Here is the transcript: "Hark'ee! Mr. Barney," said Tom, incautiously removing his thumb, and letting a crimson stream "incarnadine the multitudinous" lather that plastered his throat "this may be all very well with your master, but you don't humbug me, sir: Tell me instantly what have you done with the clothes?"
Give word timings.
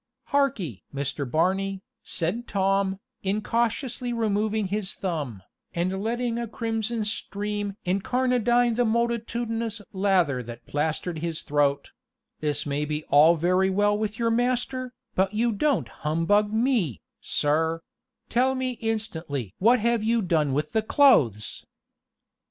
"Hark'ee! 0.31 0.81
Mr. 0.91 1.29
Barney," 1.29 1.83
said 2.01 2.47
Tom, 2.47 2.97
incautiously 3.21 4.11
removing 4.11 4.69
his 4.69 4.95
thumb, 4.95 5.43
and 5.75 6.01
letting 6.01 6.39
a 6.39 6.47
crimson 6.47 7.05
stream 7.05 7.75
"incarnadine 7.85 8.73
the 8.73 8.83
multitudinous" 8.83 9.79
lather 9.93 10.41
that 10.41 10.65
plastered 10.65 11.19
his 11.19 11.43
throat 11.43 11.91
"this 12.39 12.65
may 12.65 12.83
be 12.83 13.03
all 13.11 13.35
very 13.35 13.69
well 13.69 13.95
with 13.95 14.17
your 14.17 14.31
master, 14.31 14.91
but 15.13 15.35
you 15.35 15.51
don't 15.51 15.89
humbug 16.01 16.51
me, 16.51 16.99
sir: 17.19 17.79
Tell 18.27 18.55
me 18.55 18.79
instantly 18.81 19.53
what 19.59 19.79
have 19.81 20.01
you 20.03 20.23
done 20.23 20.53
with 20.53 20.71
the 20.71 20.81
clothes?" 20.81 21.63